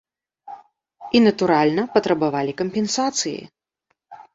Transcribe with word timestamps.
І, 1.15 1.21
натуральна, 1.27 1.81
патрабавалі 1.95 2.59
кампенсацыі. 2.65 3.41